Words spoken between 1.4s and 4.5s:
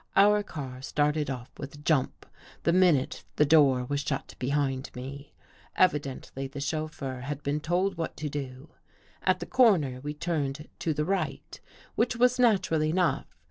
with a jump the minute the door was shut